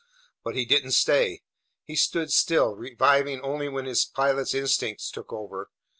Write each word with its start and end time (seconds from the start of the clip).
But 0.43 0.55
he 0.55 0.65
didn't 0.65 0.93
say. 0.93 1.41
He 1.85 1.95
stood 1.95 2.31
still, 2.33 2.75
reviving 2.75 3.39
only 3.41 3.69
when 3.69 3.85
his 3.85 4.03
pilot's 4.03 4.55
instincts 4.55 5.11
took 5.11 5.31
over. 5.31 5.69